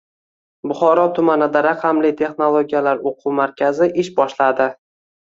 [0.71, 4.73] Buxoro tumanida raqamli texnologiyalar o‘quv markazi ish boshladi